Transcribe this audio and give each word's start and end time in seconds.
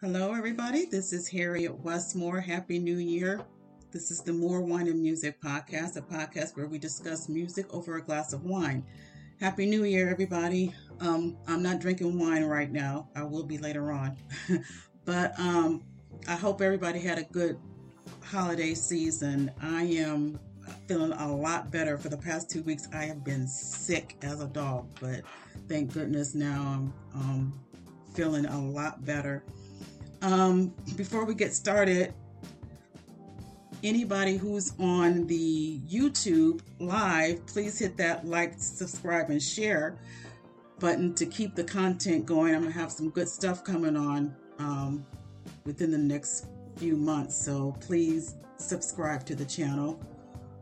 Hello, 0.00 0.32
everybody. 0.32 0.84
This 0.84 1.12
is 1.12 1.26
Harriet 1.26 1.76
Westmore. 1.80 2.38
Happy 2.38 2.78
New 2.78 2.98
Year. 2.98 3.40
This 3.90 4.12
is 4.12 4.20
the 4.20 4.32
More 4.32 4.60
Wine 4.60 4.86
and 4.86 5.02
Music 5.02 5.42
podcast, 5.42 5.96
a 5.96 6.00
podcast 6.00 6.56
where 6.56 6.68
we 6.68 6.78
discuss 6.78 7.28
music 7.28 7.66
over 7.74 7.96
a 7.96 8.00
glass 8.00 8.32
of 8.32 8.44
wine. 8.44 8.84
Happy 9.40 9.66
New 9.66 9.82
Year, 9.82 10.08
everybody. 10.08 10.72
Um, 11.00 11.36
I'm 11.48 11.64
not 11.64 11.80
drinking 11.80 12.16
wine 12.16 12.44
right 12.44 12.70
now. 12.70 13.08
I 13.16 13.24
will 13.24 13.42
be 13.42 13.58
later 13.58 13.90
on. 13.90 14.16
but 15.04 15.36
um, 15.36 15.82
I 16.28 16.36
hope 16.36 16.62
everybody 16.62 17.00
had 17.00 17.18
a 17.18 17.24
good 17.24 17.58
holiday 18.22 18.74
season. 18.74 19.50
I 19.60 19.82
am 19.82 20.38
feeling 20.86 21.10
a 21.10 21.34
lot 21.34 21.72
better. 21.72 21.98
For 21.98 22.08
the 22.08 22.18
past 22.18 22.48
two 22.48 22.62
weeks, 22.62 22.86
I 22.94 23.06
have 23.06 23.24
been 23.24 23.48
sick 23.48 24.14
as 24.22 24.40
a 24.40 24.46
dog, 24.46 24.86
but 25.00 25.22
thank 25.68 25.92
goodness 25.92 26.36
now 26.36 26.92
I'm 27.14 27.20
um, 27.20 27.60
feeling 28.14 28.46
a 28.46 28.60
lot 28.60 29.04
better. 29.04 29.42
Um, 30.22 30.74
before 30.96 31.24
we 31.24 31.34
get 31.34 31.54
started, 31.54 32.12
anybody 33.84 34.36
who's 34.36 34.72
on 34.78 35.26
the 35.26 35.80
YouTube 35.88 36.60
live, 36.78 37.44
please 37.46 37.78
hit 37.78 37.96
that 37.98 38.26
like, 38.26 38.54
subscribe, 38.58 39.30
and 39.30 39.42
share 39.42 39.98
button 40.80 41.14
to 41.14 41.26
keep 41.26 41.54
the 41.54 41.64
content 41.64 42.26
going. 42.26 42.54
I'm 42.54 42.62
gonna 42.62 42.72
have 42.72 42.92
some 42.92 43.10
good 43.10 43.28
stuff 43.28 43.64
coming 43.64 43.96
on 43.96 44.34
um, 44.58 45.06
within 45.64 45.90
the 45.90 45.98
next 45.98 46.46
few 46.76 46.96
months, 46.96 47.36
so 47.36 47.76
please 47.80 48.34
subscribe 48.56 49.24
to 49.26 49.34
the 49.34 49.44
channel. 49.44 50.00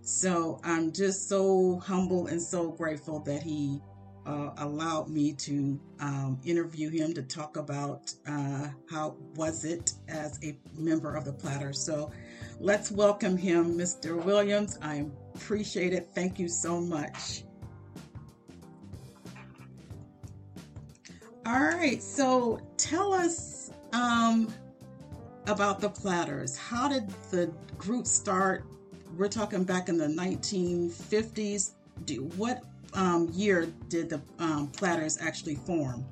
So 0.02 0.60
I'm 0.64 0.92
just 0.92 1.30
so 1.30 1.80
humble 1.80 2.28
and 2.28 2.42
so 2.42 2.72
grateful 2.72 3.20
that 3.22 3.42
he 3.42 3.82
uh, 4.26 4.52
allowed 4.58 5.08
me 5.08 5.34
to 5.34 5.80
um, 6.02 6.40
interview 6.44 6.90
him 6.90 7.14
to 7.14 7.24
talk 7.24 7.56
about 7.56 8.14
uh, 8.28 8.68
how 8.90 9.16
was 9.36 9.64
it 9.64 9.94
as 10.10 10.38
a 10.44 10.58
member 10.78 11.16
of 11.16 11.24
the 11.24 11.34
Platters. 11.34 11.86
So 11.86 12.12
let's 12.60 12.92
welcome 12.92 13.38
him, 13.38 13.78
Mr. 13.78 14.22
Williams. 14.22 14.78
I 14.82 15.06
appreciate 15.34 15.94
it. 15.94 16.10
Thank 16.14 16.40
you 16.40 16.50
so 16.50 16.82
much. 16.82 17.43
All 21.54 21.60
right, 21.60 22.02
so 22.02 22.60
tell 22.78 23.14
us 23.14 23.70
um, 23.92 24.52
about 25.46 25.80
the 25.80 25.90
Platters. 25.90 26.58
How 26.58 26.88
did 26.88 27.08
the 27.30 27.54
group 27.78 28.08
start? 28.08 28.66
We're 29.16 29.28
talking 29.28 29.64
back 29.64 29.88
in 29.88 30.00
the 30.00 30.08
1950s. 30.08 31.74
Do 32.06 32.24
what 32.38 32.64
um, 32.96 33.30
year 33.32 33.68
did 33.88 34.10
the 34.10 34.20
um, 34.40 34.70
Platters 34.70 35.20
actually 35.22 35.54
form? 35.54 36.04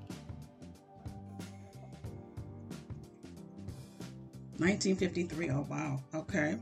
1953. 4.60 5.50
Oh 5.50 5.66
wow. 5.68 6.04
Okay. 6.14 6.56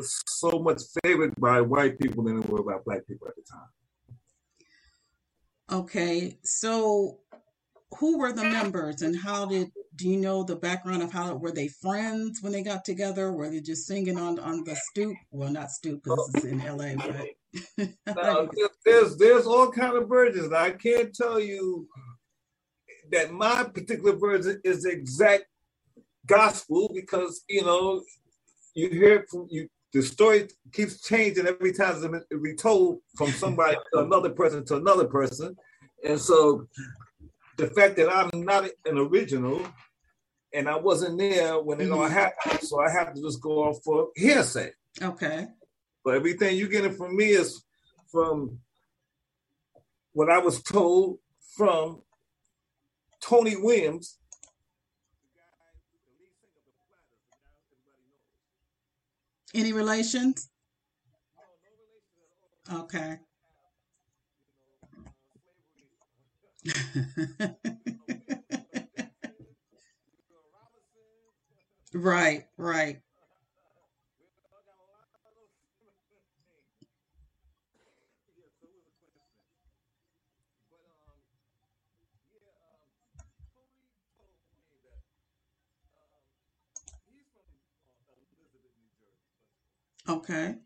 was 0.00 0.22
so 0.26 0.58
much 0.58 0.80
favored 1.02 1.34
by 1.38 1.60
white 1.60 1.98
people 1.98 2.24
than 2.24 2.40
it 2.40 2.48
were 2.48 2.62
by 2.62 2.78
black 2.84 3.06
people 3.06 3.28
at 3.28 3.36
the 3.36 3.42
time. 3.42 3.68
Okay, 5.72 6.38
so 6.42 7.18
who 7.98 8.18
were 8.18 8.32
the 8.32 8.44
members 8.44 9.02
and 9.02 9.16
how 9.16 9.44
did 9.46 9.70
do 9.96 10.08
you 10.08 10.16
know 10.16 10.42
the 10.42 10.56
background 10.56 11.02
of 11.02 11.12
how 11.12 11.34
were 11.34 11.50
they 11.50 11.68
friends 11.68 12.38
when 12.40 12.52
they 12.52 12.62
got 12.62 12.84
together? 12.84 13.32
Were 13.32 13.50
they 13.50 13.60
just 13.60 13.86
singing 13.86 14.18
on 14.18 14.38
on 14.38 14.64
the 14.64 14.74
stoop? 14.76 15.16
Well, 15.30 15.50
not 15.50 15.70
stoop 15.70 16.02
because 16.02 16.32
it's 16.34 16.44
in 16.44 16.58
LA, 16.58 16.94
but 16.96 17.90
there's 18.84 19.16
there's 19.16 19.46
all 19.46 19.70
kind 19.70 19.96
of 19.96 20.08
versions. 20.08 20.52
I 20.52 20.70
can't 20.70 21.14
tell 21.14 21.38
you 21.38 21.86
that 23.12 23.32
my 23.32 23.64
particular 23.64 24.16
version 24.16 24.60
is 24.64 24.84
exact 24.84 25.44
gospel 26.26 26.90
because 26.94 27.44
you 27.48 27.64
know 27.64 28.02
you 28.74 28.88
hear 28.88 29.26
from 29.30 29.46
you 29.50 29.68
the 29.92 30.02
story 30.02 30.48
keeps 30.72 31.00
changing 31.02 31.46
every 31.46 31.72
time 31.72 32.14
it's 32.14 32.26
retold 32.30 33.00
from 33.16 33.30
somebody 33.32 33.76
to 33.92 34.00
another 34.00 34.30
person 34.30 34.64
to 34.66 34.76
another 34.76 35.06
person. 35.06 35.56
And 36.04 36.20
so 36.20 36.68
the 37.56 37.66
fact 37.68 37.96
that 37.96 38.08
I'm 38.12 38.42
not 38.42 38.64
an 38.86 38.98
original 38.98 39.66
and 40.54 40.68
I 40.68 40.76
wasn't 40.76 41.18
there 41.18 41.60
when 41.60 41.80
it 41.80 41.84
mm-hmm. 41.84 41.94
all 41.94 42.08
happened, 42.08 42.60
so 42.60 42.80
I 42.80 42.90
have 42.90 43.14
to 43.14 43.20
just 43.20 43.40
go 43.40 43.64
off 43.64 43.78
for 43.84 44.08
hearsay. 44.16 44.70
Okay. 45.00 45.46
But 46.04 46.14
everything 46.14 46.56
you're 46.56 46.68
getting 46.68 46.94
from 46.94 47.16
me 47.16 47.26
is 47.26 47.62
from 48.10 48.58
what 50.12 50.30
I 50.30 50.38
was 50.38 50.62
told 50.62 51.18
from 51.56 52.02
Tony 53.20 53.56
Williams, 53.56 54.18
Any 59.54 59.72
relations? 59.72 60.48
Okay. 62.72 63.18
right, 71.94 72.46
right. 72.56 73.00
Okay. 90.10 90.56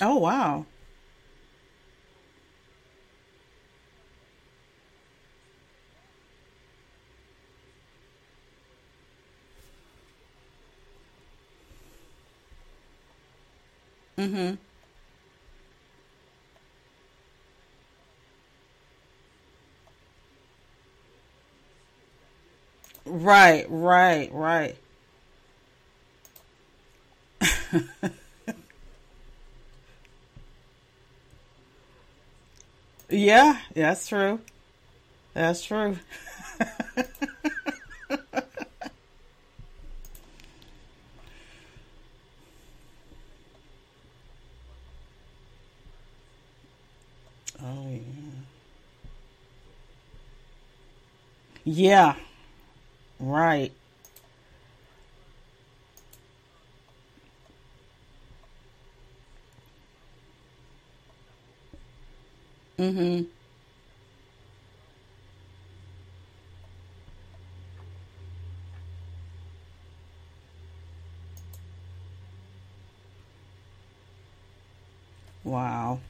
Oh 0.00 0.16
wow. 0.18 0.66
Mm-hmm. 14.18 14.54
Right, 23.06 23.66
right, 23.68 24.32
right. 24.32 24.76
Yeah, 33.10 33.58
that's 33.74 34.06
true. 34.08 34.40
That's 35.34 35.64
true. 35.64 35.98
Oh 47.60 47.88
yeah. 47.90 48.00
Yeah, 51.70 52.14
right. 53.20 53.72
Mm-hmm. 62.78 63.24
Wow. 75.44 76.00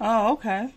Oh, 0.00 0.32
okay. 0.32 0.74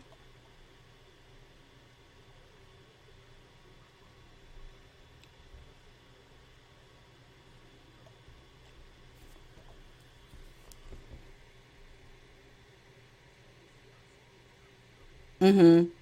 Mm-hmm. 15.42 16.01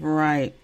Right. 0.00 0.54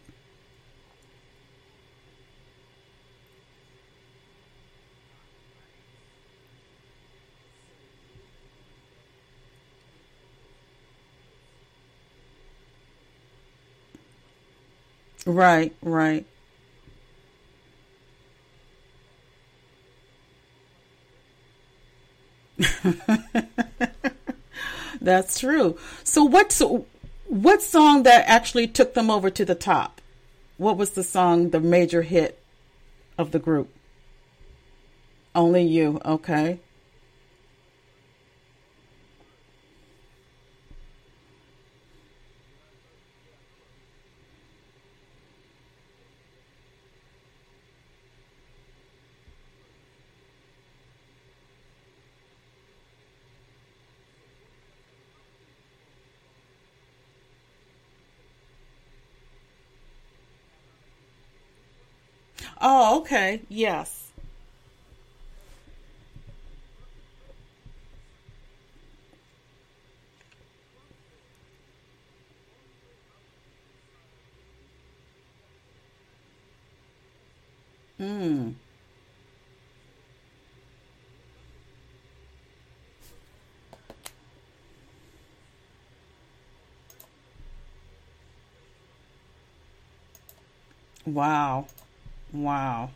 Right, 15.27 15.75
right. 15.83 16.27
That's 25.01 25.41
true. 25.41 25.79
So 26.05 26.25
what's 26.25 26.61
What 27.33 27.63
song 27.63 28.03
that 28.03 28.29
actually 28.29 28.67
took 28.67 28.93
them 28.93 29.11
over 29.11 29.31
to 29.31 29.43
the 29.47 29.55
top? 29.55 30.03
What 30.59 30.77
was 30.77 30.91
the 30.91 31.03
song, 31.03 31.49
the 31.49 31.61
major 31.61 32.03
hit 32.03 32.39
of 33.17 33.31
the 33.31 33.39
group? 33.39 33.71
Only 35.35 35.63
You, 35.63 35.99
okay. 36.05 36.61
Oh, 62.65 63.01
okay. 63.01 63.43
Yes. 63.49 64.13
Hmm. 77.99 78.51
Wow. 91.05 91.67
Wow. 92.33 92.91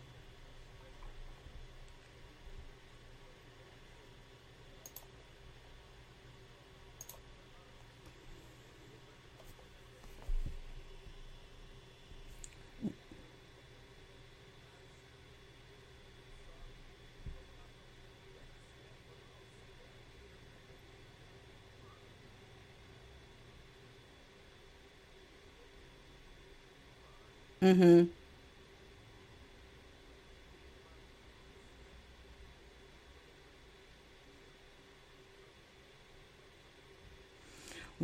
Mm-hmm. 27.63 28.16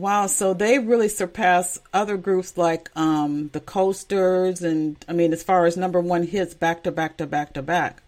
Wow, 0.02 0.26
so 0.26 0.52
they 0.52 0.80
really 0.80 1.08
surpass 1.08 1.78
other 1.92 2.16
groups 2.16 2.58
like 2.58 2.90
um, 2.96 3.50
the 3.52 3.60
Coasters, 3.60 4.60
and 4.60 4.96
I 5.08 5.12
mean, 5.12 5.32
as 5.32 5.44
far 5.44 5.64
as 5.64 5.76
number 5.76 6.00
one 6.00 6.24
hits 6.24 6.54
back 6.54 6.82
to 6.82 6.90
back 6.90 7.16
to 7.18 7.26
back 7.28 7.52
to 7.52 7.62
back. 7.62 8.02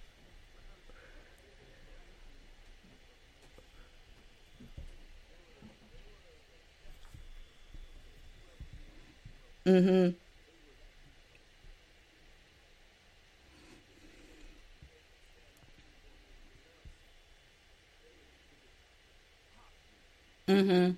Mm-hmm. 9.66 10.14
Mm-hmm. 20.48 20.94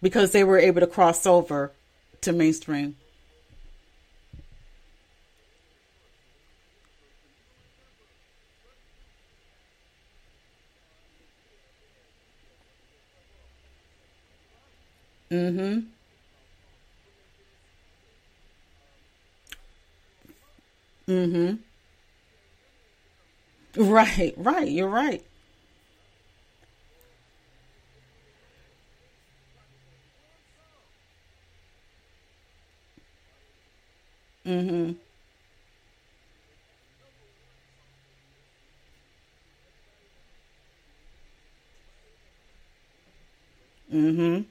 Because 0.00 0.32
they 0.32 0.44
were 0.44 0.58
able 0.58 0.80
to 0.80 0.86
cross 0.86 1.26
over 1.26 1.72
to 2.20 2.32
mainstream. 2.32 2.96
Mm-hmm. 15.30 15.80
Mm-hmm. 21.06 21.56
Right, 23.82 24.34
right. 24.36 24.68
You're 24.68 24.88
right. 24.88 25.24
Mm-hmm. 34.48 34.92
Mm-hmm. 43.94 44.42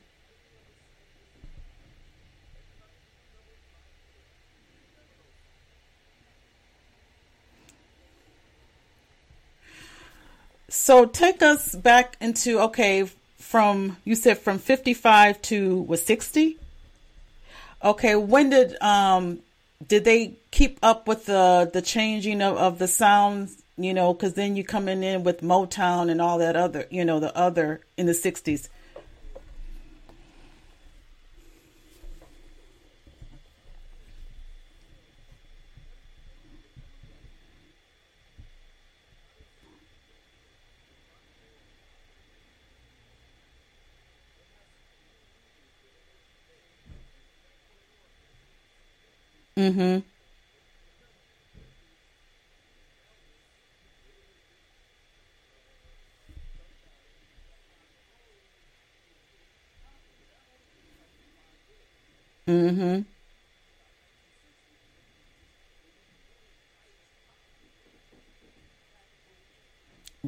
So 10.69 11.05
take 11.05 11.41
us 11.41 11.73
back 11.73 12.17
into 12.21 12.59
okay, 12.59 13.09
from 13.39 13.97
you 14.03 14.13
said 14.13 14.37
from 14.37 14.59
55 14.59 15.41
to 15.43 15.81
was 15.81 16.05
60? 16.05 16.57
Okay, 17.83 18.15
when 18.15 18.51
did 18.51 18.79
um 18.79 19.39
did 19.85 20.05
they 20.05 20.37
keep 20.51 20.79
up 20.81 21.07
with 21.07 21.25
the 21.25 21.69
the 21.71 21.81
changing 21.81 22.41
of, 22.41 22.57
of 22.57 22.79
the 22.79 22.87
sounds 22.87 23.61
you 23.77 23.93
know 23.93 24.13
because 24.13 24.33
then 24.33 24.55
you 24.55 24.63
coming 24.63 25.03
in 25.03 25.23
with 25.23 25.41
motown 25.41 26.09
and 26.09 26.21
all 26.21 26.37
that 26.37 26.55
other 26.55 26.85
you 26.89 27.05
know 27.05 27.19
the 27.19 27.35
other 27.37 27.81
in 27.95 28.05
the 28.05 28.13
60s 28.13 28.69
mm-hmm. 49.67 49.99
Mm-hmm 62.47 63.01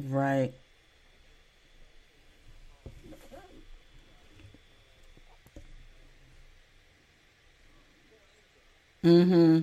right 0.08 0.52
mm-hmm. 9.10 9.60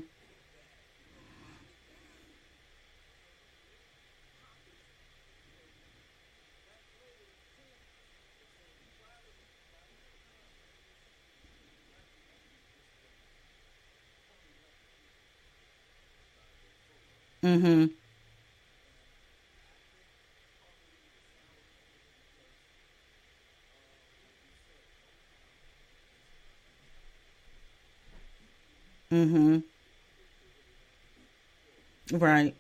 Mm-hmm 17.43 18.06
mm-hmm 29.17 29.59
right 32.11 32.55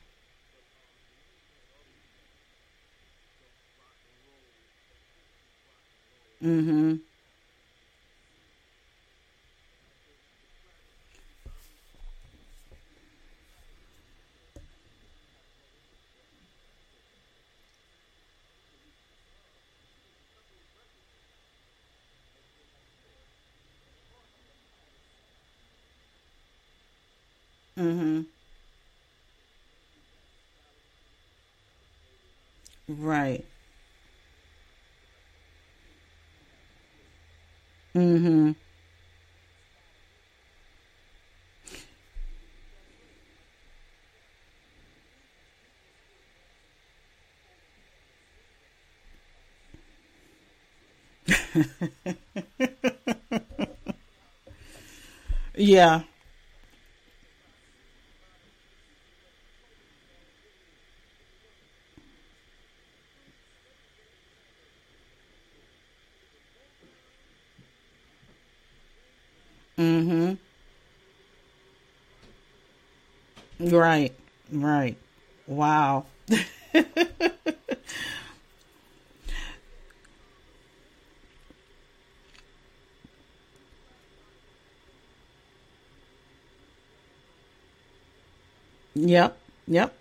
Mm-hmm. 6.43 7.06
Mm-hmm. 27.77 28.21
Right. 32.89 33.45
Mm-hmm. 37.95 38.51
Yeah. 55.55 56.03
Mm-hmm. 69.77 70.33
Right. 73.77 74.13
Right. 74.51 74.97
Wow. 75.47 76.05
Yep. 88.97 89.37
Yep. 89.67 89.93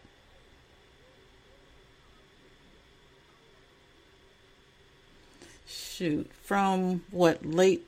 Shoot. 5.66 6.30
From 6.42 7.02
what 7.10 7.44
late 7.44 7.84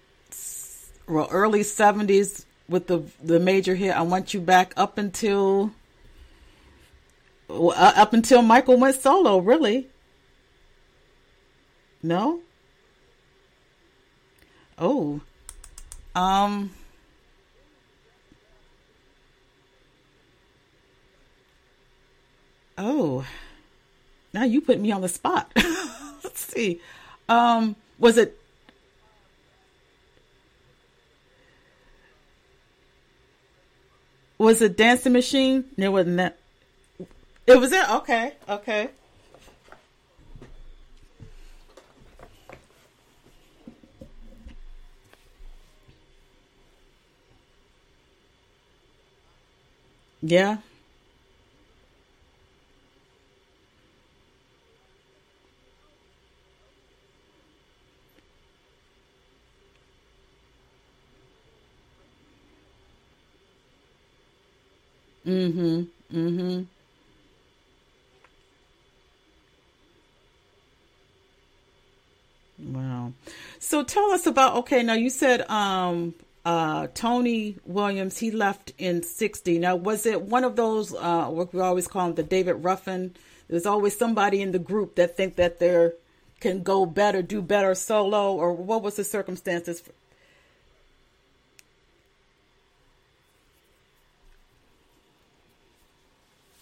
well 1.08 1.28
early 1.30 1.60
70s 1.60 2.44
with 2.68 2.88
the 2.88 3.02
the 3.22 3.40
major 3.40 3.74
hit 3.74 3.96
I 3.96 4.02
want 4.02 4.34
you 4.34 4.40
back 4.40 4.74
up 4.76 4.98
until 4.98 5.72
up 7.50 8.12
until 8.12 8.42
Michael 8.42 8.78
went 8.78 8.96
solo, 8.96 9.38
really? 9.38 9.88
No? 12.02 12.40
Oh. 14.78 15.20
Um 16.14 16.70
oh. 22.76 23.24
Now 24.32 24.44
you 24.44 24.60
put 24.60 24.78
me 24.78 24.92
on 24.92 25.00
the 25.00 25.08
spot. 25.08 25.50
Let's 25.56 26.40
see. 26.40 26.80
Um 27.28 27.76
was 27.98 28.18
it 28.18 28.38
was 34.38 34.62
it 34.62 34.76
Dancing 34.76 35.12
Machine? 35.12 35.64
No, 35.76 35.90
wasn't 35.90 36.18
that. 36.18 36.37
It 37.48 37.58
was 37.58 37.72
it. 37.72 37.90
Okay. 37.90 38.34
Okay. 38.46 38.90
Yeah. 50.22 50.58
Mm-hmm. 65.26 65.82
Mm-hmm. 66.16 66.77
Wow. 72.68 73.12
So 73.58 73.82
tell 73.82 74.10
us 74.10 74.26
about 74.26 74.56
okay, 74.56 74.82
now 74.82 74.94
you 74.94 75.10
said 75.10 75.48
um 75.50 76.14
uh 76.44 76.88
Tony 76.94 77.56
Williams 77.64 78.18
he 78.18 78.30
left 78.30 78.72
in 78.78 79.02
60. 79.02 79.58
Now 79.58 79.76
was 79.76 80.06
it 80.06 80.22
one 80.22 80.44
of 80.44 80.56
those 80.56 80.94
uh 80.94 81.26
what 81.26 81.52
we 81.54 81.60
always 81.60 81.88
call 81.88 82.08
him 82.08 82.14
the 82.14 82.22
David 82.22 82.54
Ruffin? 82.54 83.14
There's 83.48 83.66
always 83.66 83.96
somebody 83.96 84.42
in 84.42 84.52
the 84.52 84.58
group 84.58 84.96
that 84.96 85.16
think 85.16 85.36
that 85.36 85.58
they're 85.58 85.94
can 86.40 86.62
go 86.62 86.86
better, 86.86 87.22
do 87.22 87.42
better 87.42 87.74
solo 87.74 88.34
or 88.34 88.52
what 88.52 88.82
was 88.82 88.96
the 88.96 89.04
circumstances? 89.04 89.82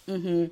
Mhm. 0.07 0.51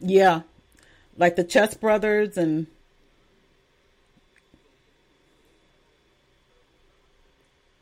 Yeah, 0.00 0.42
like 1.16 1.36
the 1.36 1.44
Chess 1.44 1.74
Brothers 1.74 2.36
and 2.36 2.66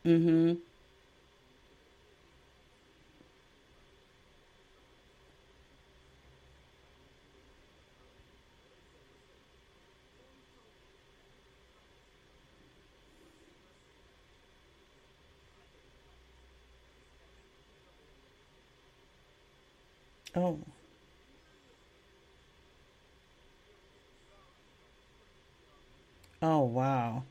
Mm-hmm. 0.05 0.53
Oh. 20.35 20.59
Oh, 26.41 26.65
wow. 26.65 27.23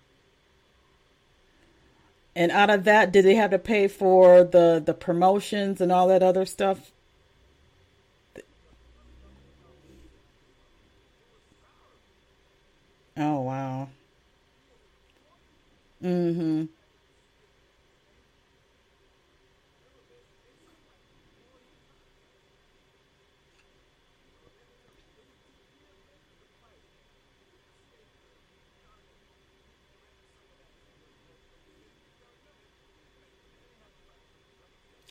And 2.35 2.51
out 2.53 2.71
of 2.71 2.85
that, 2.85 3.13
did 3.13 3.27
they 3.27 3.35
have 3.35 3.51
to 3.51 3.59
pay 3.59 3.87
for 3.87 4.43
the 4.43 4.83
the 4.85 4.95
promotions 4.95 5.79
and 5.81 5.93
all 5.93 6.09
that 6.09 6.23
other 6.23 6.47
stuff? 6.47 6.91
Oh, 13.19 13.43
wow. 13.43 13.89
Mhm. 16.03 16.69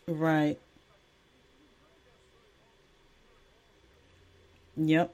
Right. 0.08 0.60
Yep. 4.78 5.14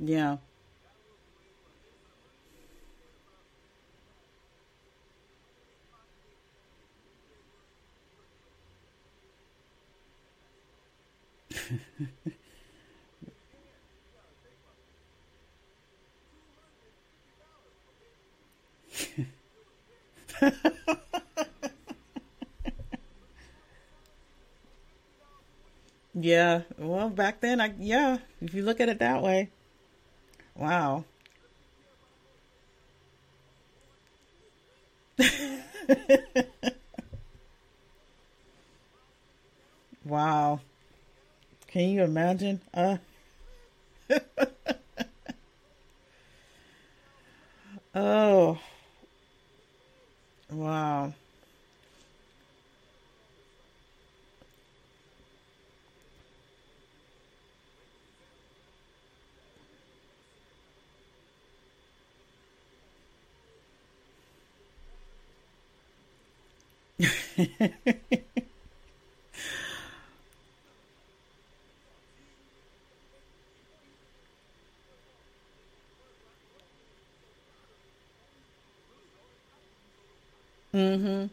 Yeah. 0.00 0.38
Yeah. 26.20 26.62
Well, 26.78 27.10
back 27.10 27.40
then, 27.40 27.60
I 27.60 27.74
yeah. 27.78 28.18
If 28.40 28.54
you 28.54 28.62
look 28.62 28.80
at 28.80 28.88
it 28.88 28.98
that 29.00 29.22
way, 29.22 29.50
wow. 30.54 31.04
wow. 40.04 40.60
Can 41.68 41.88
you 41.88 42.02
imagine? 42.02 42.60
Uh. 42.74 42.98
oh. 47.94 48.58
Wow. 50.50 51.14
Mm-hmm. 80.74 81.26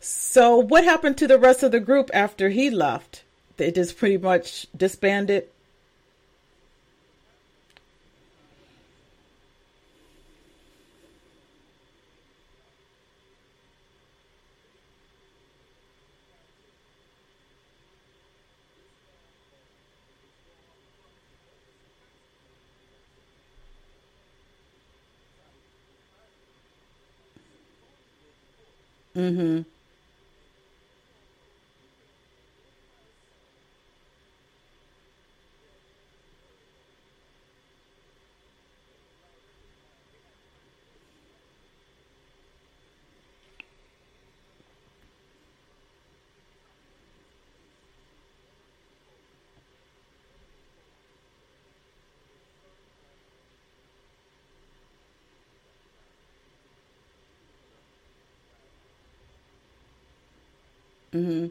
So, 0.00 0.56
what 0.56 0.84
happened 0.84 1.18
to 1.18 1.26
the 1.26 1.38
rest 1.38 1.62
of 1.62 1.72
the 1.72 1.80
group 1.80 2.10
after 2.14 2.50
he 2.50 2.70
left? 2.70 3.24
They 3.60 3.70
just 3.70 3.98
pretty 3.98 4.16
much 4.16 4.66
disbanded. 4.74 5.44
Mm-hmm. 29.14 29.79
Mm-hmm. 61.12 61.46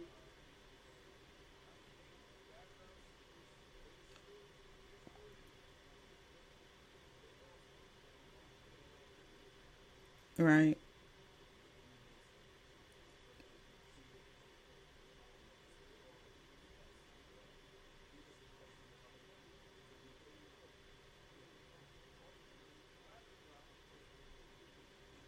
Right. 10.39 10.77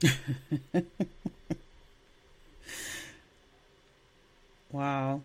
Wow. 4.82 5.22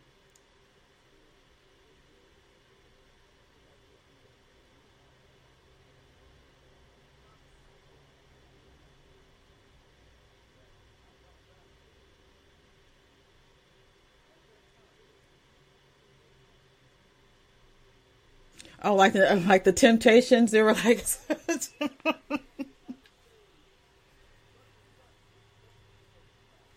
Oh, 18.85 18.95
like 18.95 19.15
the 19.15 19.37
like 19.49 19.65
the 19.65 19.73
Temptations. 19.73 20.51
They 20.51 20.61
were 20.61 20.75
like, 20.75 21.03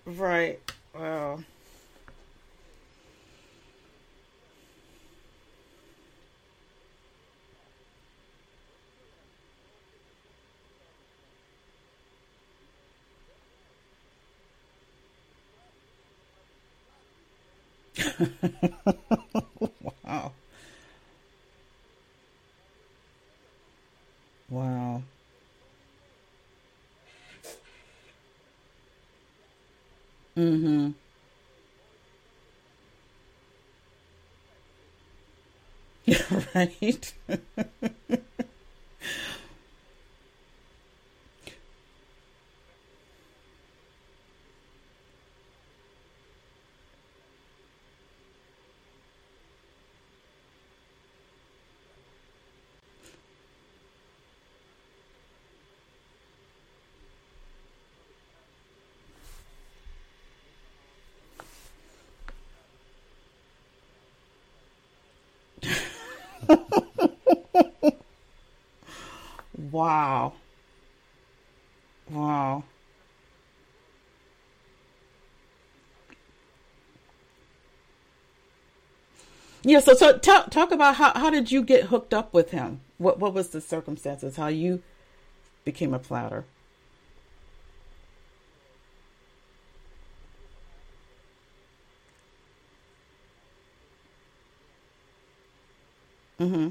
right. 0.05 0.61
Wow. 0.95 1.39
wow. 20.03 20.31
Wow. 24.49 25.03
Mm-hmm. 30.37 30.89
Right. 36.55 37.13
Wow. 69.79 70.33
Wow. 72.09 72.63
Yeah, 79.63 79.79
so 79.79 79.93
so 79.93 80.17
talk 80.17 80.51
talk 80.51 80.71
about 80.71 80.95
how 80.95 81.13
how 81.17 81.29
did 81.29 81.51
you 81.51 81.61
get 81.63 81.85
hooked 81.85 82.13
up 82.13 82.33
with 82.33 82.51
him? 82.51 82.81
What 82.97 83.19
what 83.19 83.33
was 83.33 83.49
the 83.49 83.61
circumstances? 83.61 84.35
How 84.35 84.47
you 84.47 84.81
became 85.65 85.93
a 85.93 85.99
platter? 85.99 86.45
Mm-hmm. 96.39 96.69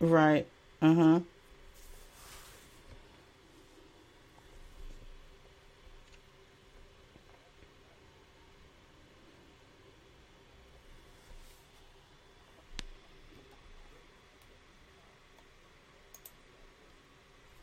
Right. 0.00 0.50
Uh-huh. 0.82 1.20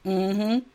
Mm-hmm. 0.05 0.41
Mm-hmm. 0.41 0.74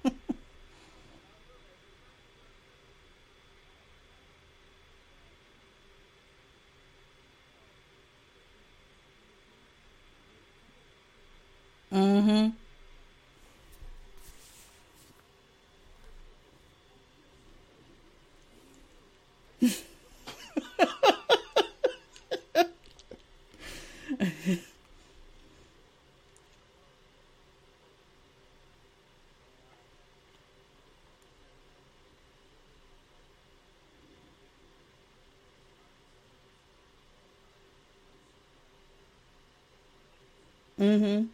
Mm-hmm. 40.81 41.27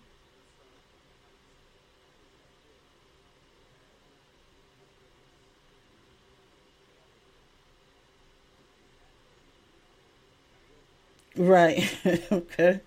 Right. 11.37 11.83
okay. 12.31 12.81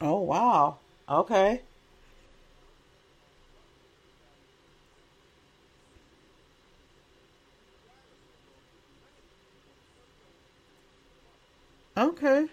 Oh 0.00 0.20
wow. 0.22 0.78
Okay. 1.06 1.60
Okay. 11.96 12.48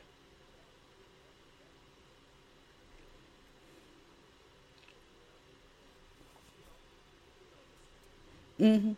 Mm-hmm. 8.64 8.94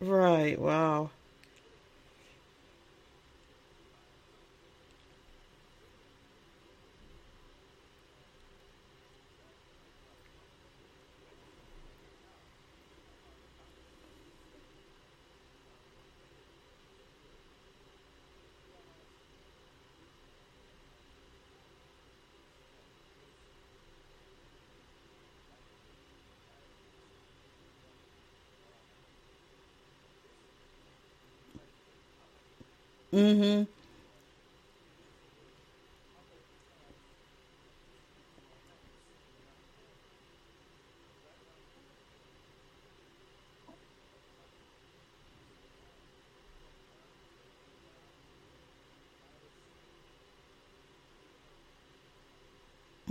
Right. 0.00 0.58
Wow. 0.58 1.10
Mm-hmm. 33.12 33.64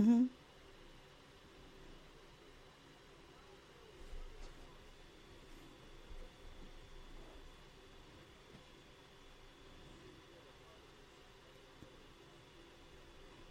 Mm-hmm. 0.00 0.24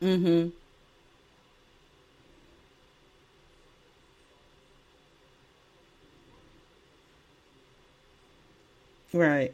Mm-hmm. 0.01 0.49
Right. 9.13 9.53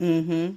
Mm-hmm. 0.00 0.54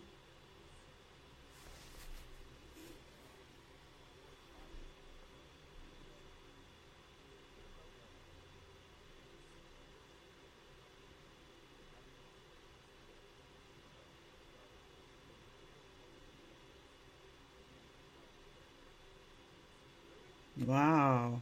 Wow. 20.57 21.41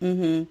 Mm-hmm. 0.00 0.48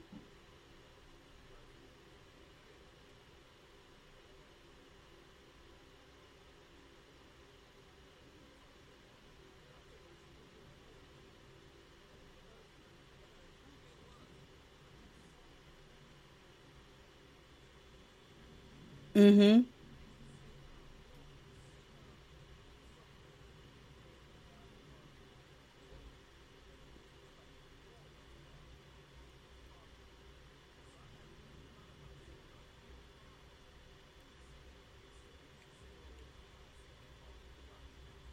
Mm-hmm. 19.15 19.76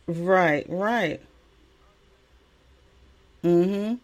Right, 0.07 0.67
right. 0.69 1.21
Mm-hmm. 3.43 3.95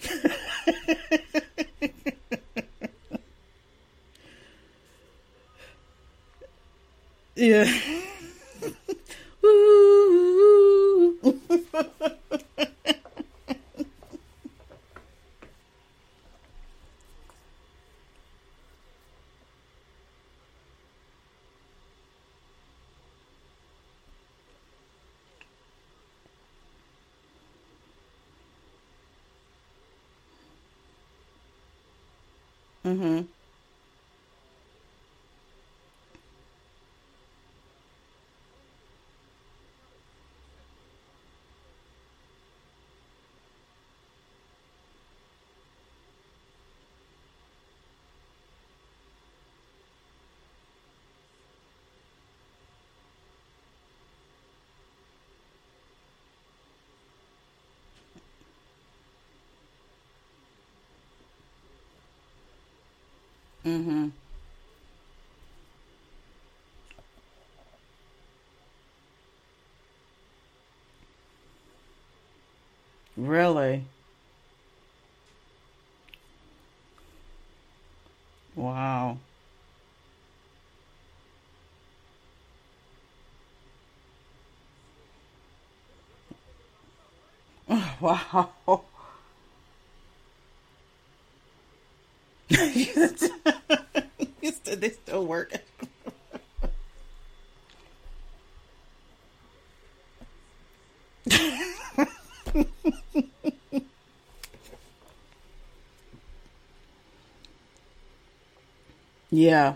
Yeah. 7.36 7.64
Mm-hmm. 32.84 33.22
Mm-hmm. 63.64 64.08
Really? 73.16 73.84
Wow. 78.56 79.18
Wow. 88.00 88.50
They 94.84 94.90
still 94.90 95.24
working. 95.24 95.60
Yeah. 109.30 109.74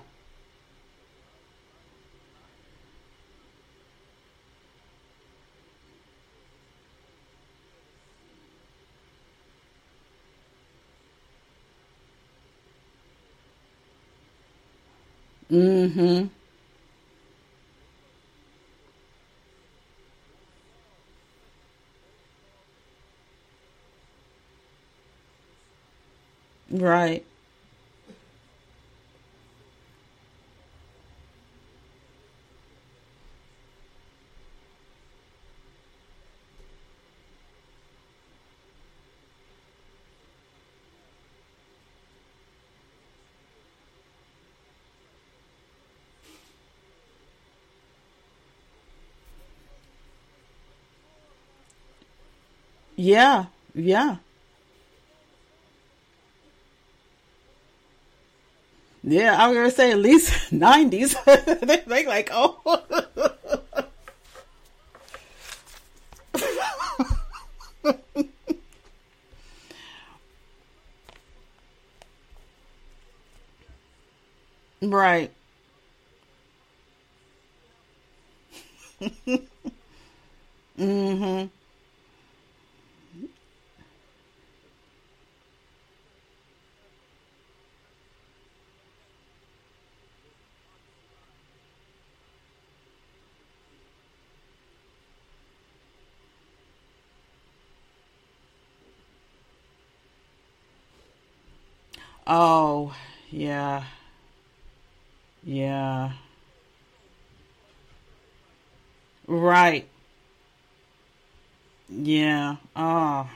Mm-hmm. 15.50 16.28
Right. 26.70 27.27
Yeah. 52.98 53.46
Yeah. 53.74 54.18
Yeah, 59.02 59.36
I 59.42 59.48
was 59.48 59.56
gonna 59.56 59.70
say 59.70 59.92
at 59.92 59.98
least 59.98 60.52
nineties. 60.52 61.14
they 61.24 62.04
like 62.06 62.30
oh 62.32 62.60
Right. 74.82 75.32
Mm-hmm. 80.78 81.48
Oh, 102.28 102.94
yeah. 103.30 103.84
Yeah. 105.42 106.12
Right. 109.26 109.88
Yeah. 111.88 112.56
Oh, 112.76 113.30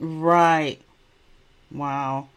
right. 0.00 0.80
Wow. 1.70 2.28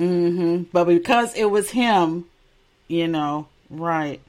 Mm-hmm. 0.00 0.64
But 0.72 0.84
because 0.84 1.34
it 1.34 1.44
was 1.46 1.70
him, 1.70 2.24
you 2.88 3.08
know, 3.08 3.50
Right. 3.68 4.24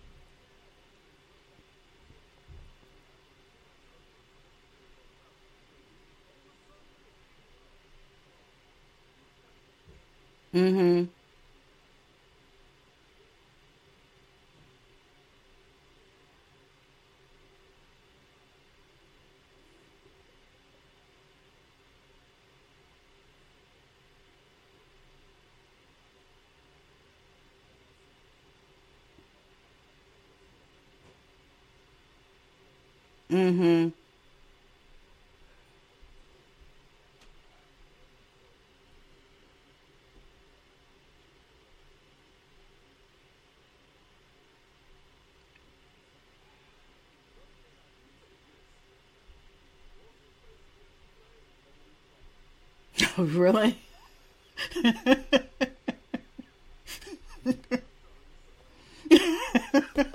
Mm-hmm. 10.53 11.09
Mm-hmm. 33.31 33.89
Oh, 53.17 53.23
really? 53.23 53.77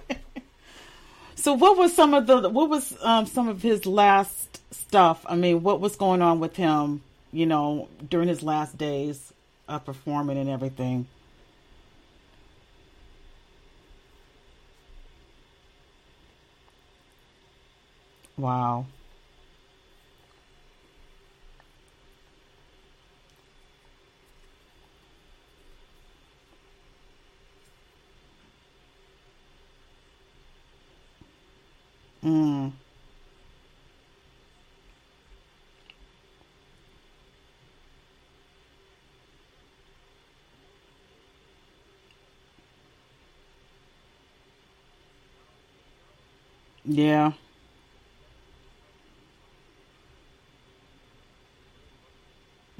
so 1.45 1.53
what 1.53 1.77
was 1.77 1.95
some 1.95 2.15
of 2.15 2.27
the 2.27 2.49
what 2.49 2.71
was 2.71 2.97
um, 3.03 3.27
some 3.27 3.49
of 3.49 3.61
his 3.61 3.85
last 3.85 4.63
stuff? 4.73 5.27
I 5.29 5.37
mean, 5.37 5.63
what 5.63 5.79
was 5.79 5.95
going 5.95 6.23
on 6.23 6.41
with 6.41 6.57
him, 6.57 7.03
you 7.33 7.45
know, 7.45 7.87
during 8.09 8.29
his 8.29 8.43
last 8.43 8.79
days 8.79 9.31
of 9.69 9.85
performing 9.85 10.39
and 10.39 10.49
everything? 10.49 11.07
Wow. 18.39 18.87
Mm. 32.25 32.73
Yeah. 46.95 47.33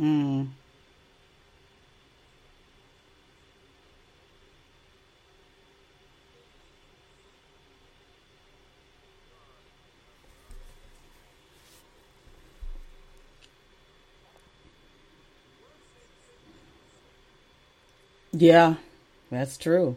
Mm. 0.01 0.49
Yeah, 18.33 18.75
that's 19.31 19.57
true. 19.57 19.97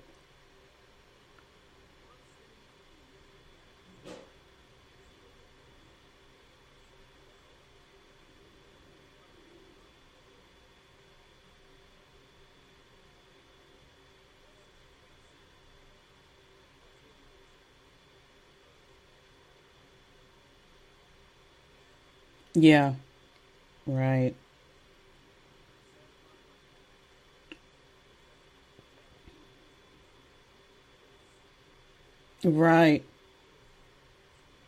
Yeah, 22.59 22.95
right. 23.85 24.33
Right. 32.43 33.03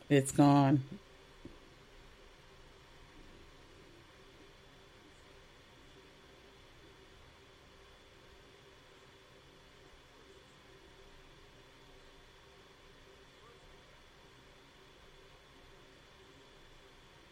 It's 0.08 0.32
gone. 0.32 0.84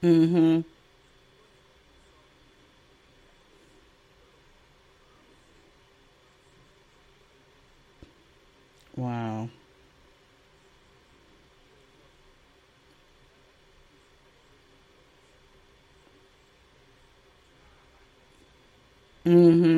Mm-hmm. 0.07 0.61
Wow. 8.97 9.49
Mm-hmm. 19.25 19.76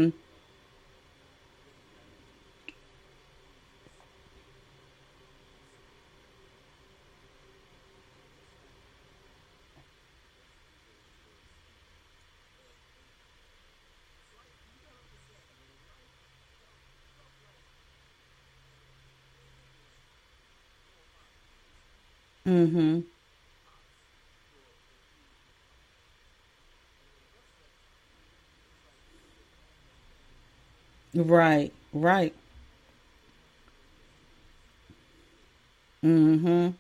Mm-hmm. 22.49 23.01
Right. 31.15 31.73
Right. 31.93 32.35
Mm-hmm. 36.05 36.71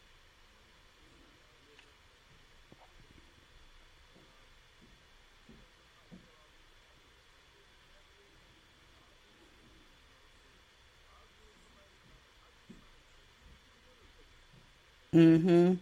Mm-hmm. 15.19 15.73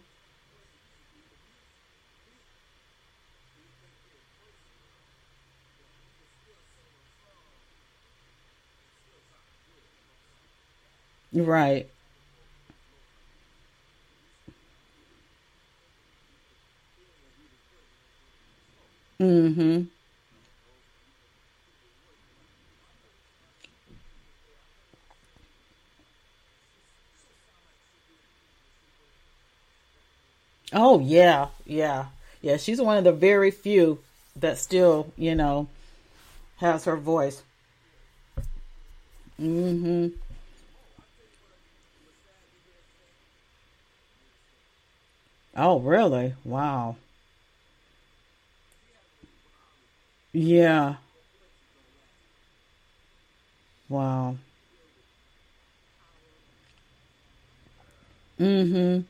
Right. 11.32 11.90
Mm-hmm. 19.20 19.90
Oh 30.72 31.00
yeah, 31.00 31.48
yeah, 31.64 32.06
yeah. 32.42 32.56
She's 32.56 32.80
one 32.80 32.98
of 32.98 33.04
the 33.04 33.12
very 33.12 33.50
few 33.50 34.00
that 34.36 34.58
still, 34.58 35.12
you 35.16 35.34
know, 35.34 35.68
has 36.58 36.84
her 36.84 36.96
voice. 36.96 37.42
Mm-hmm. 39.40 40.08
Oh, 45.56 45.80
really? 45.80 46.34
Wow. 46.44 46.96
Yeah. 50.32 50.96
Wow. 53.88 54.36
Mm-hmm. 58.38 59.00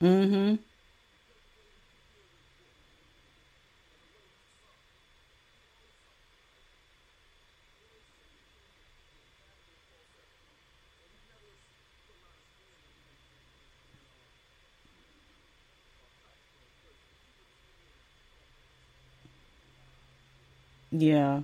Mm-hmm. 0.00 0.56
Yeah. 20.90 21.42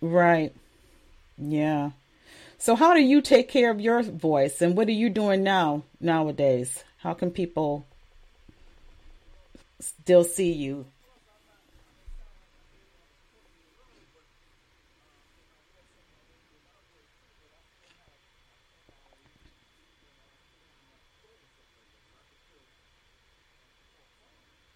Right. 0.00 0.54
Yeah. 1.38 1.92
So 2.58 2.74
how 2.74 2.94
do 2.94 3.00
you 3.00 3.20
take 3.20 3.48
care 3.48 3.70
of 3.70 3.80
your 3.80 4.02
voice 4.02 4.62
and 4.62 4.76
what 4.76 4.88
are 4.88 4.92
you 4.92 5.10
doing 5.10 5.42
now 5.42 5.84
nowadays? 6.00 6.84
How 6.98 7.14
can 7.14 7.30
people 7.30 7.86
still 9.78 10.24
see 10.24 10.52
you? 10.52 10.86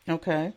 Okay. 0.08 0.52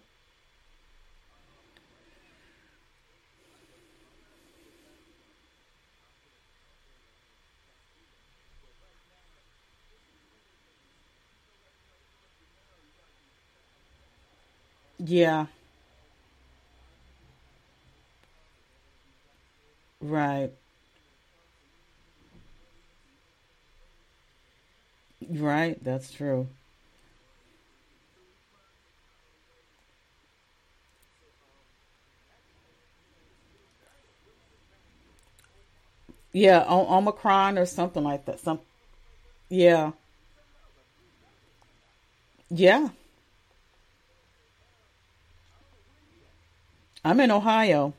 Yeah. 15.05 15.47
Right. 20.01 20.51
Right. 25.29 25.83
That's 25.83 26.11
true. 26.11 26.47
Yeah, 36.33 36.65
o- 36.67 36.87
Omicron 36.97 37.57
or 37.57 37.65
something 37.65 38.03
like 38.03 38.25
that. 38.25 38.39
Some 38.39 38.59
yeah. 39.49 39.91
Yeah. 42.49 42.89
I'm 47.03 47.19
in 47.19 47.31
Ohio. 47.31 47.93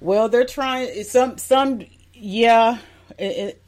Well, 0.00 0.28
they're 0.28 0.44
trying 0.44 1.04
some 1.04 1.38
some 1.38 1.82
yeah, 2.12 2.78
it, 3.18 3.24
it, 3.24 3.62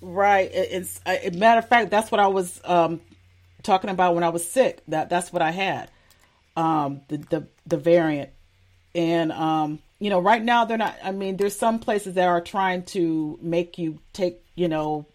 right. 0.00 0.50
It, 0.50 0.68
it's 0.72 1.00
a 1.06 1.30
matter 1.30 1.58
of 1.58 1.68
fact 1.68 1.90
that's 1.90 2.10
what 2.10 2.20
I 2.20 2.28
was 2.28 2.60
um 2.64 3.00
talking 3.62 3.90
about 3.90 4.14
when 4.14 4.24
I 4.24 4.28
was 4.30 4.48
sick. 4.48 4.82
That 4.88 5.10
that's 5.10 5.32
what 5.32 5.42
I 5.42 5.50
had. 5.50 5.90
Um 6.56 7.02
the 7.08 7.18
the 7.18 7.46
the 7.66 7.76
variant. 7.76 8.30
And 8.94 9.32
um 9.32 9.80
you 9.98 10.10
know, 10.10 10.20
right 10.20 10.42
now 10.42 10.64
they're 10.64 10.78
not 10.78 10.96
I 11.02 11.12
mean, 11.12 11.36
there's 11.36 11.56
some 11.56 11.78
places 11.80 12.14
that 12.14 12.28
are 12.28 12.40
trying 12.40 12.84
to 12.86 13.38
make 13.42 13.78
you 13.78 13.98
take, 14.12 14.40
you 14.54 14.68
know, 14.68 15.06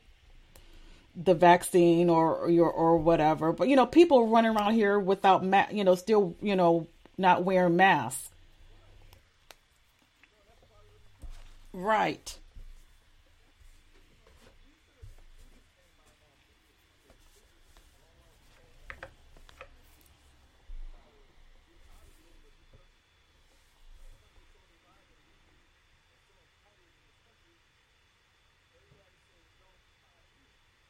the 1.21 1.33
vaccine 1.33 2.09
or 2.09 2.35
or, 2.35 2.71
or 2.71 2.97
whatever. 2.97 3.51
But 3.51 3.67
you 3.67 3.75
know, 3.75 3.85
people 3.85 4.27
running 4.27 4.55
around 4.55 4.73
here 4.73 4.99
without 4.99 5.43
ma- 5.43 5.67
you 5.71 5.83
know, 5.83 5.95
still, 5.95 6.35
you 6.41 6.55
know, 6.55 6.87
not 7.17 7.43
wearing 7.43 7.75
masks. 7.75 8.29
Right. 11.73 12.37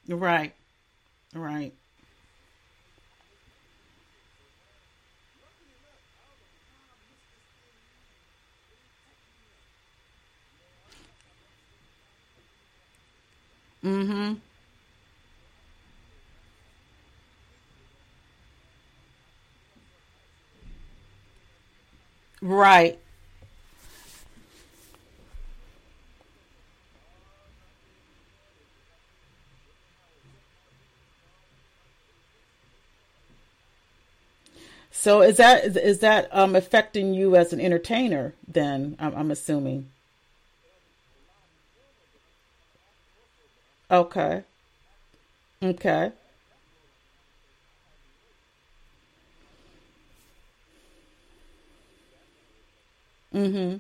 Right. 0.08 0.56
Right. 1.36 1.76
Mhm. 13.84 14.42
Right. 22.42 23.00
So 35.00 35.22
is 35.22 35.38
that 35.38 35.64
is, 35.64 35.78
is 35.78 36.00
that 36.00 36.28
um 36.36 36.56
affecting 36.56 37.14
you 37.14 37.36
as 37.36 37.54
an 37.54 37.62
entertainer 37.62 38.34
then? 38.48 38.96
I'm, 39.00 39.16
I'm 39.16 39.32
assuming. 39.32 39.90
Okay. 43.92 44.44
Okay. 45.62 46.12
Mhm. 53.34 53.80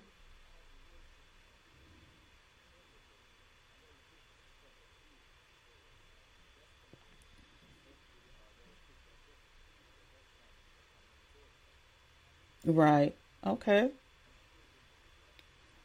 Right. 12.68 13.16
Okay. 13.46 13.90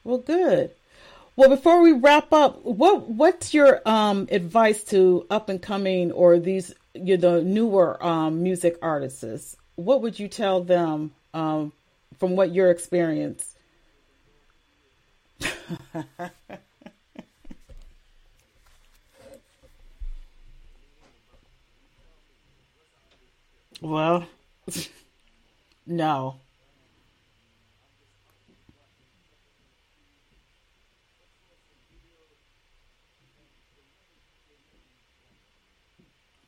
Well, 0.05 0.19
good. 0.19 0.71
Well, 1.37 1.49
before 1.51 1.83
we 1.83 1.93
wrap 1.93 2.33
up, 2.33 2.65
what 2.65 3.09
what's 3.11 3.55
your 3.55 3.83
um 3.89 4.29
advice 4.31 4.85
to 4.87 5.27
up 5.31 5.49
and 5.49 5.63
coming 5.63 6.13
or 6.13 6.39
these 6.39 6.75
you 6.95 7.17
know 7.19 7.43
newer 7.43 8.03
um 8.05 8.43
music 8.43 8.79
artists? 8.83 9.57
What 9.77 10.03
would 10.03 10.19
you 10.19 10.29
tell 10.29 10.63
them 10.65 11.13
um 11.35 11.73
from 12.19 12.37
what 12.37 12.53
your 12.53 12.71
experience? 12.71 13.55
Well, 23.81 24.27
no. 25.87 26.41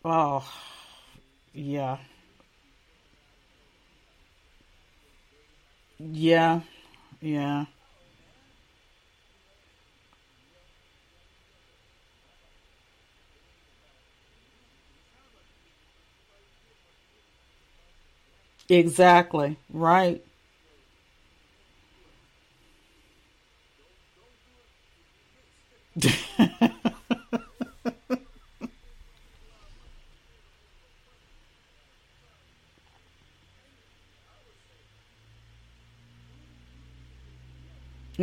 Oh, 0.05 0.44
yeah. 1.55 1.98
Yeah, 5.98 6.61
yeah. 7.20 7.66
Exactly, 18.68 19.59
right. 19.70 20.24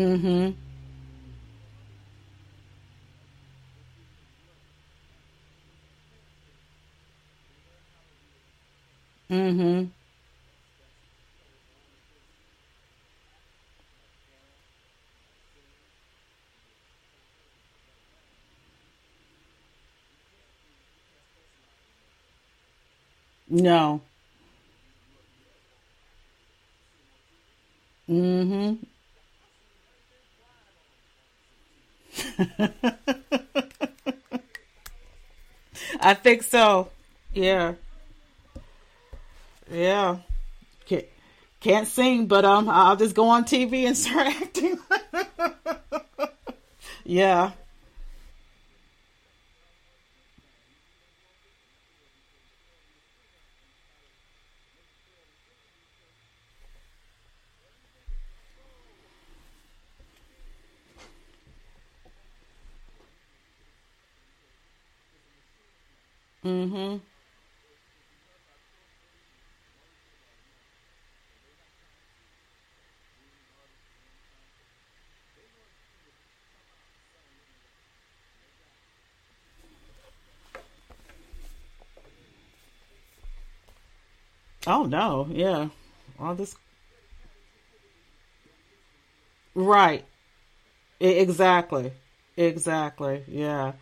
Mhm. 0.02 0.56
Mhm. 9.30 9.92
No. 23.48 24.02
Mhm. 28.08 28.91
I 36.00 36.14
think 36.14 36.44
so. 36.44 36.90
Yeah. 37.34 37.74
Yeah. 39.70 40.18
Can't, 40.86 41.06
can't 41.60 41.88
sing, 41.88 42.28
but 42.28 42.46
um, 42.46 42.70
I'll 42.70 42.96
just 42.96 43.16
go 43.16 43.30
on 43.30 43.46
TV 43.46 43.88
and 43.88 43.98
start 43.98 44.28
acting. 44.42 44.78
yeah. 47.04 47.52
Mhm. 66.44 67.02
Oh 84.68 84.84
no. 84.86 85.28
Yeah. 85.32 85.70
All 86.20 86.36
this. 86.36 86.56
Right. 89.56 90.06
Exactly. 91.00 91.94
Exactly. 92.38 93.24
Yeah. 93.28 93.74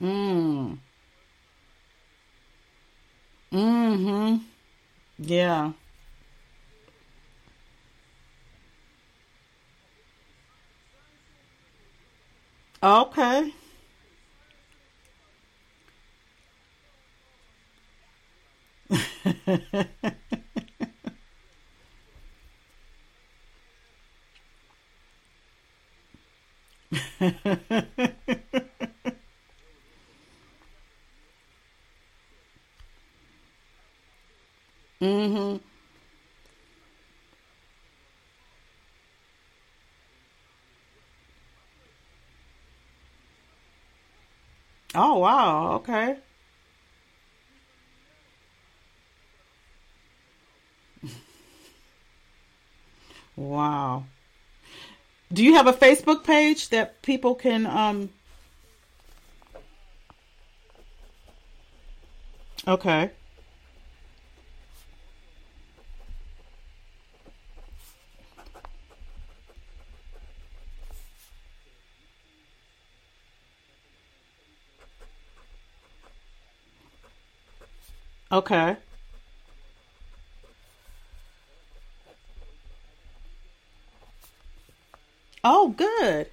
Mm. 0.00 0.78
Mhm. 3.52 4.40
Yeah. 5.28 5.72
Okay. 12.82 13.52
mhm. 35.00 35.60
Oh 44.94 45.18
wow. 45.20 45.72
Okay. 45.76 46.16
Wow. 53.36 54.04
Do 55.32 55.44
you 55.44 55.54
have 55.54 55.66
a 55.66 55.72
Facebook 55.72 56.24
page 56.24 56.68
that 56.70 57.00
people 57.02 57.34
can 57.34 57.66
um 57.66 58.10
okay. 62.66 63.10
Okay. 78.38 78.76
Oh, 85.42 85.70
good. 85.70 86.30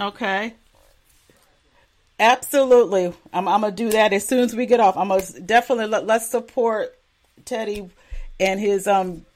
Okay. 0.00 0.54
Absolutely. 2.18 3.12
I'm, 3.32 3.48
I'm 3.48 3.62
gonna 3.62 3.74
do 3.74 3.90
that 3.90 4.12
as 4.12 4.26
soon 4.26 4.40
as 4.40 4.54
we 4.54 4.66
get 4.66 4.80
off. 4.80 4.96
I'm 4.96 5.08
gonna 5.08 5.22
definitely 5.44 5.86
let, 5.86 6.06
let's 6.06 6.30
support 6.30 6.98
Teddy 7.44 7.90
and 8.38 8.60
his 8.60 8.86
um 8.86 9.26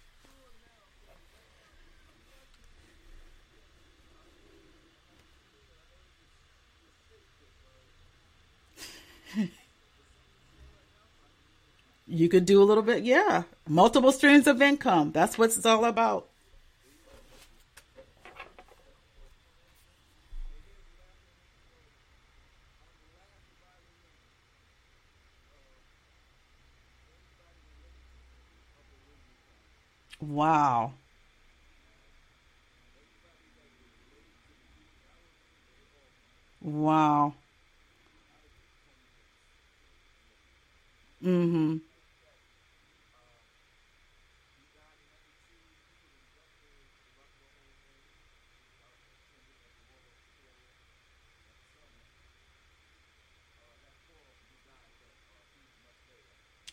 you 12.07 12.29
could 12.29 12.47
do 12.47 12.63
a 12.63 12.65
little 12.65 12.83
bit, 12.83 13.05
yeah. 13.05 13.45
Multiple 13.69 14.13
streams 14.13 14.47
of 14.47 14.63
income. 14.63 15.13
That's 15.13 15.39
what 15.39 15.57
it's 15.57 15.67
all 15.67 15.85
about. 15.87 16.29
Wow. 30.35 30.95
Wow. 36.61 37.35
Mm-hmm. 41.23 41.77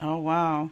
Oh, 0.02 0.20
wow. 0.20 0.72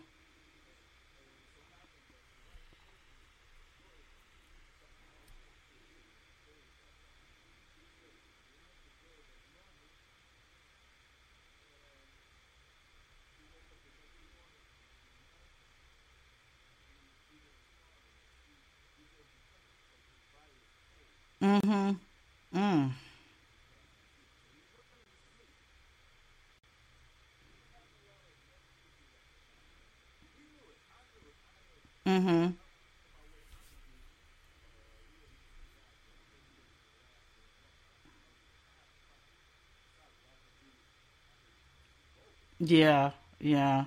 Mm-hmm. 21.70 21.94
Mm. 22.60 22.92
Mm-hmm. 32.06 32.58
Yeah, 42.60 43.12
yeah. 43.40 43.86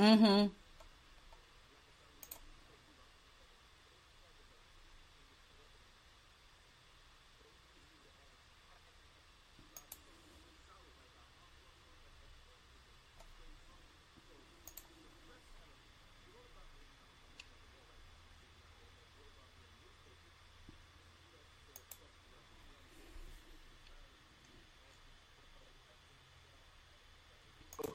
Mm-hmm. 0.00 0.48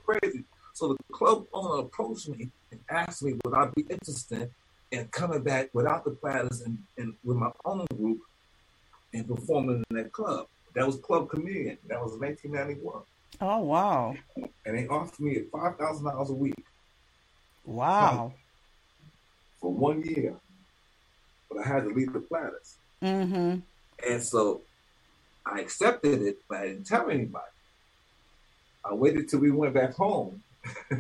crazy. 0.06 0.46
So 0.74 0.90
the 0.90 1.14
club 1.14 1.46
owner 1.54 1.82
approached 1.82 2.30
me 2.30 2.50
and 2.72 2.80
asked 2.90 3.24
me 3.24 3.36
would 3.46 3.54
I 3.54 3.68
be 3.76 3.84
interested 3.90 4.50
in 4.92 5.08
coming 5.08 5.44
back 5.44 5.70
without 5.74 6.04
the 6.04 6.12
platters 6.12 6.62
and, 6.62 6.78
and 6.98 7.14
with 7.24 7.38
my 7.38 7.52
own 7.64 7.86
group 7.96 8.20
and 9.14 9.28
performing 9.28 9.84
in 9.90 9.96
that 9.96 10.12
club. 10.12 10.48
That 10.74 10.86
was 10.88 10.96
Club 10.98 11.30
Chameleon. 11.30 11.78
That 11.88 12.02
was 12.02 12.14
1991. 12.14 13.02
Oh 13.42 13.60
wow. 13.60 14.16
And 14.66 14.78
they 14.78 14.88
offered 14.88 15.20
me 15.20 15.44
five 15.52 15.78
thousand 15.78 16.06
dollars 16.06 16.30
a 16.32 16.34
week. 16.34 16.66
Wow. 17.66 18.34
For 19.62 19.72
one 19.72 20.02
year. 20.04 20.36
But 21.50 21.66
I 21.66 21.68
had 21.68 21.84
to 21.84 21.90
leave 21.90 22.14
the 22.14 22.20
platters. 22.20 22.78
Mm-hmm. 23.02 23.60
And 24.10 24.24
so 24.24 24.62
I 25.46 25.60
accepted 25.60 26.22
it, 26.24 26.40
but 26.50 26.60
I 26.60 26.68
didn't 26.70 26.88
tell 26.88 27.10
anybody. 27.10 27.46
I 28.84 28.94
waited 28.94 29.30
till 29.30 29.40
we 29.40 29.52
went 29.52 29.76
back 29.76 29.94
home 29.94 30.42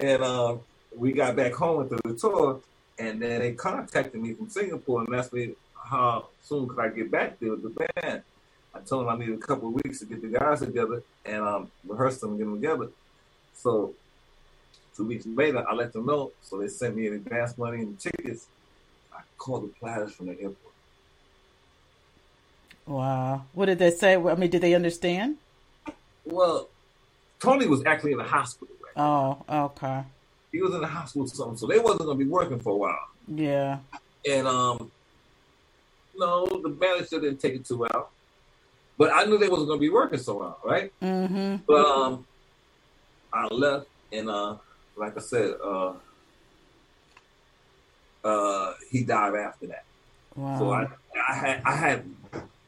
and 0.00 0.22
uh, 0.22 0.56
we 0.96 1.12
got 1.12 1.36
back 1.36 1.52
home 1.52 1.82
into 1.82 2.00
the 2.04 2.14
tour, 2.14 2.60
and 2.98 3.20
then 3.20 3.40
they 3.40 3.52
contacted 3.52 4.20
me 4.20 4.34
from 4.34 4.48
Singapore 4.48 5.00
and 5.02 5.14
asked 5.14 5.32
me 5.32 5.54
how 5.84 6.28
soon 6.42 6.68
could 6.68 6.78
I 6.78 6.88
get 6.88 7.10
back 7.10 7.38
there 7.40 7.50
with 7.50 7.62
the 7.62 7.86
band. 8.02 8.22
I 8.74 8.80
told 8.80 9.06
them 9.06 9.14
I 9.14 9.18
needed 9.18 9.34
a 9.34 9.38
couple 9.38 9.68
of 9.68 9.74
weeks 9.74 10.00
to 10.00 10.06
get 10.06 10.22
the 10.22 10.28
guys 10.28 10.60
together 10.60 11.02
and 11.24 11.42
um, 11.42 11.70
rehearse 11.86 12.18
them 12.18 12.30
and 12.30 12.38
get 12.38 12.44
them 12.44 12.60
together. 12.60 12.88
So 13.54 13.92
two 14.96 15.06
weeks 15.06 15.26
later, 15.26 15.64
I 15.68 15.74
let 15.74 15.92
them 15.92 16.06
know. 16.06 16.32
So 16.42 16.58
they 16.58 16.68
sent 16.68 16.96
me 16.96 17.08
an 17.08 17.14
advance 17.14 17.58
money 17.58 17.82
and 17.82 17.98
tickets. 17.98 18.46
I 19.12 19.20
called 19.36 19.64
the 19.64 19.68
Platters 19.68 20.12
from 20.12 20.26
the 20.26 20.32
airport. 20.32 20.56
Wow. 22.86 23.44
What 23.52 23.66
did 23.66 23.78
they 23.78 23.90
say? 23.90 24.16
I 24.16 24.34
mean, 24.34 24.50
did 24.50 24.62
they 24.62 24.74
understand? 24.74 25.36
Well, 26.24 26.68
Tony 27.42 27.66
was 27.66 27.84
actually 27.84 28.12
in 28.12 28.18
the 28.18 28.24
hospital. 28.24 28.74
Right 28.80 29.02
oh, 29.04 29.38
okay. 29.48 30.04
He 30.52 30.62
was 30.62 30.74
in 30.74 30.80
the 30.80 30.86
hospital 30.86 31.24
or 31.24 31.28
something, 31.28 31.56
so 31.56 31.66
they 31.66 31.80
wasn't 31.80 32.06
gonna 32.06 32.14
be 32.14 32.26
working 32.26 32.60
for 32.60 32.72
a 32.72 32.76
while. 32.76 33.08
Yeah. 33.26 33.78
And 34.30 34.46
um, 34.46 34.90
no, 36.16 36.46
the 36.46 36.68
manager 36.68 37.20
didn't 37.20 37.38
take 37.38 37.54
it 37.54 37.64
too 37.64 37.78
well. 37.78 38.10
But 38.96 39.12
I 39.12 39.24
knew 39.24 39.38
they 39.38 39.48
wasn't 39.48 39.68
gonna 39.68 39.80
be 39.80 39.90
working 39.90 40.18
so 40.18 40.38
well, 40.38 40.58
right? 40.64 40.92
Mm-hmm. 41.02 41.56
But 41.66 41.84
um, 41.84 42.26
I 43.32 43.46
left, 43.48 43.86
and 44.12 44.30
uh, 44.30 44.56
like 44.96 45.16
I 45.16 45.20
said, 45.20 45.54
uh, 45.64 45.94
uh, 48.22 48.74
he 48.88 49.02
died 49.02 49.34
after 49.34 49.66
that. 49.66 49.84
Wow. 50.36 50.58
So 50.58 50.70
I, 50.70 50.86
I 51.28 51.34
had, 51.34 51.62
I 51.64 51.76
had, 51.76 52.04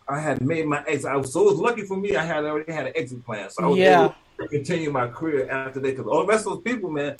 I 0.08 0.20
had 0.20 0.40
made 0.40 0.66
my 0.66 0.82
exit. 0.88 1.10
I 1.10 1.16
was 1.16 1.32
so 1.32 1.42
it 1.42 1.52
was 1.52 1.60
lucky 1.60 1.82
for 1.82 1.96
me. 1.96 2.16
I 2.16 2.24
had 2.24 2.44
already 2.44 2.72
had 2.72 2.86
an 2.86 2.92
exit 2.96 3.24
plan, 3.24 3.50
so 3.50 3.62
I 3.62 3.66
was 3.68 3.78
yeah. 3.78 4.04
able 4.04 4.14
continue 4.50 4.90
my 4.90 5.08
career 5.08 5.48
after 5.48 5.80
that. 5.80 5.96
Because 5.96 6.06
all 6.06 6.20
the 6.20 6.26
rest 6.26 6.46
of 6.46 6.54
those 6.54 6.62
people, 6.62 6.90
man. 6.90 7.16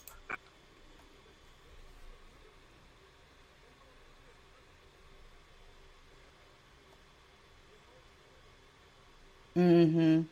Mm-hmm. 9.57 10.23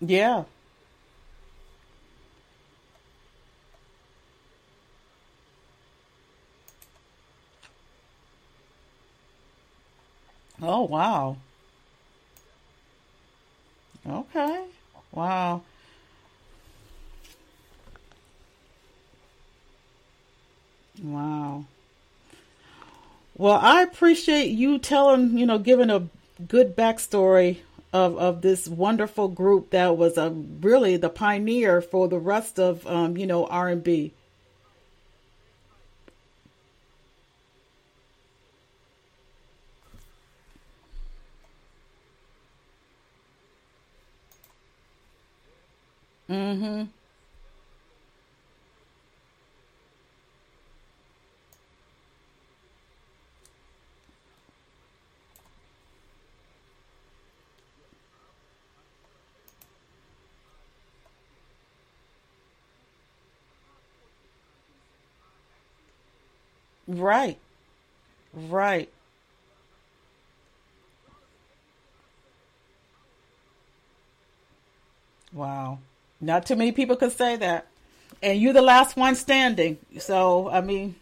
Yeah. 0.00 0.44
Oh, 10.78 10.82
wow. 10.84 11.36
Okay. 14.08 14.64
Wow. 15.10 15.62
Wow. 21.02 21.64
Well, 23.36 23.58
I 23.60 23.82
appreciate 23.82 24.50
you 24.50 24.78
telling, 24.78 25.36
you 25.36 25.46
know, 25.46 25.58
giving 25.58 25.90
a 25.90 26.06
good 26.46 26.76
backstory 26.76 27.56
of, 27.92 28.16
of 28.16 28.42
this 28.42 28.68
wonderful 28.68 29.26
group 29.26 29.70
that 29.70 29.96
was 29.96 30.16
a 30.16 30.30
really 30.30 30.96
the 30.96 31.08
pioneer 31.08 31.80
for 31.80 32.06
the 32.06 32.20
rest 32.20 32.60
of, 32.60 32.86
um, 32.86 33.16
you 33.16 33.26
know, 33.26 33.46
R 33.46 33.68
Mm-hmm. 46.38 46.84
Right. 66.88 67.40
Right. 68.32 68.92
Wow. 75.32 75.80
Not 76.20 76.46
too 76.46 76.56
many 76.56 76.72
people 76.72 76.96
could 76.96 77.12
say 77.12 77.36
that. 77.36 77.66
And 78.22 78.40
you're 78.40 78.52
the 78.52 78.62
last 78.62 78.96
one 78.96 79.14
standing. 79.14 79.78
So, 79.98 80.48
I 80.48 80.60
mean, 80.60 80.96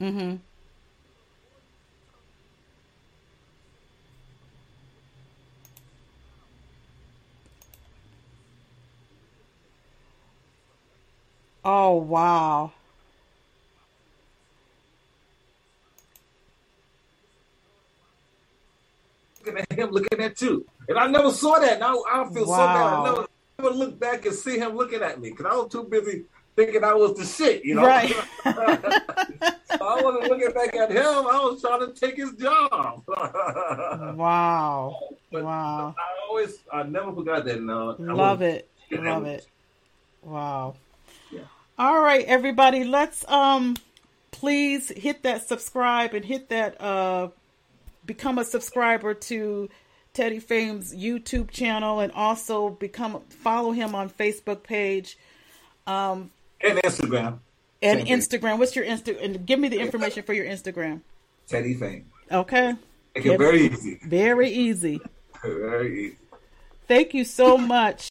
Mm-hmm. 0.00 0.36
Oh 11.64 11.96
wow. 11.96 12.72
Looking 19.44 19.58
at 19.58 19.72
him 19.72 19.90
looking 19.90 20.20
at 20.20 20.40
you. 20.40 20.64
And 20.88 20.98
I 20.98 21.08
never 21.08 21.30
saw 21.30 21.58
that. 21.58 21.80
Now 21.80 22.02
I 22.10 22.24
feel 22.32 22.46
so 22.46 22.56
bad. 22.56 22.94
I 22.94 23.04
never, 23.04 23.26
never 23.58 23.74
look 23.74 23.98
back 23.98 24.24
and 24.26 24.34
see 24.34 24.58
him 24.58 24.76
looking 24.76 25.02
at 25.02 25.20
me 25.20 25.30
because 25.30 25.46
I 25.46 25.56
was 25.56 25.70
too 25.70 25.84
busy 25.84 26.24
thinking 26.54 26.84
I 26.84 26.94
was 26.94 27.14
the 27.14 27.24
shit, 27.24 27.64
you 27.64 27.74
know. 27.74 27.84
Right. 27.84 28.14
I 29.70 30.00
wasn't 30.02 30.24
looking 30.30 30.50
back 30.52 30.74
at 30.74 30.90
him. 30.90 30.98
I 31.04 31.40
was 31.44 31.60
trying 31.60 31.80
to 31.80 31.92
take 31.92 32.16
his 32.16 32.32
job. 32.32 33.02
Wow. 34.16 34.98
But 35.30 35.44
Wow. 35.44 35.94
I 35.98 36.26
always, 36.28 36.58
I 36.72 36.82
never 36.84 37.12
forgot 37.12 37.44
that. 37.44 37.60
No, 37.60 37.90
I 37.98 38.02
Love 38.12 38.42
it. 38.42 38.68
Love 38.90 39.26
it. 39.26 39.46
Wow. 40.22 40.74
Yeah. 41.30 41.40
All 41.78 42.00
right, 42.00 42.24
everybody, 42.24 42.84
let's 42.84 43.28
um 43.28 43.76
please 44.30 44.88
hit 44.90 45.22
that 45.24 45.46
subscribe 45.48 46.14
and 46.14 46.24
hit 46.24 46.48
that 46.48 46.80
uh 46.80 47.28
become 48.06 48.38
a 48.38 48.44
subscriber 48.44 49.12
to 49.14 49.68
Teddy 50.14 50.38
Fame's 50.40 50.94
YouTube 50.94 51.50
channel 51.50 52.00
and 52.00 52.10
also 52.12 52.70
become 52.70 53.20
follow 53.28 53.72
him 53.72 53.94
on 53.94 54.08
Facebook 54.10 54.62
page 54.62 55.18
Um, 55.86 56.30
And 56.60 56.78
Instagram, 56.78 57.38
and. 57.82 58.06
Instagram. 58.06 58.58
What's 58.58 58.74
your 58.76 58.84
Insta 58.84 59.22
and 59.22 59.44
give 59.46 59.58
me 59.58 59.68
the 59.68 59.78
information 59.78 60.22
for 60.22 60.32
your 60.32 60.46
Instagram. 60.46 61.00
Teddy 61.46 61.74
Fame. 61.74 62.06
Okay? 62.30 62.74
Make 63.14 63.26
it 63.26 63.38
very 63.38 63.66
easy. 63.66 63.98
Very 64.04 64.50
easy. 64.50 65.00
Very 65.42 66.06
easy. 66.06 66.16
Thank 66.88 67.14
you 67.14 67.24
so 67.24 67.56
much. 67.56 68.08